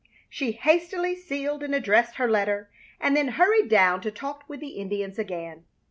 She 0.31 0.53
hastily 0.53 1.15
sealed 1.15 1.61
and 1.61 1.75
addressed 1.75 2.15
her 2.15 2.27
letter, 2.27 2.71
and 2.99 3.15
then 3.15 3.27
hurried 3.37 3.69
down 3.69 4.01
to 4.01 4.09
talk 4.09 4.43
with 4.47 4.59
the 4.59 4.69
Indians 4.69 5.19
again. 5.19 5.65